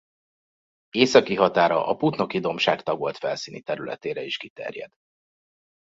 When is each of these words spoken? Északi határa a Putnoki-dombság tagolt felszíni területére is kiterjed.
Északi 0.89 1.35
határa 1.35 1.85
a 1.87 1.95
Putnoki-dombság 1.95 2.81
tagolt 2.81 3.17
felszíni 3.17 3.61
területére 3.61 4.21
is 4.23 4.37
kiterjed. 4.37 4.91